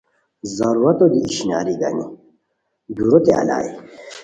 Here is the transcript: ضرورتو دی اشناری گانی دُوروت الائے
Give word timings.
ضرورتو 0.57 1.05
دی 1.13 1.19
اشناری 1.29 1.75
گانی 1.81 2.05
دُوروت 2.95 3.25
الائے 3.39 3.69